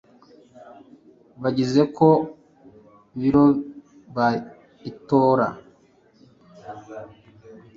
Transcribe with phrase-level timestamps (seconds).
[1.41, 2.09] bagize ku
[3.19, 3.45] biro
[4.15, 4.35] by
[4.89, 5.47] itora